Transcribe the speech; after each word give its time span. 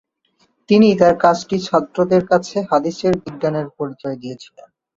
তিনি 0.69 0.87
তাঁর 0.99 1.15
কাজটি 1.23 1.57
ছাত্রদের 1.67 2.23
কাছে 2.31 2.57
হাদীসের 2.69 3.13
বিজ্ঞানের 3.23 3.67
পরিচয় 3.77 4.17
দিয়েছিলেন। 4.21 4.67